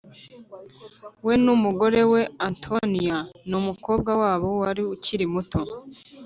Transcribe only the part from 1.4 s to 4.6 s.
n umugore we Antonia n umukobwa wabo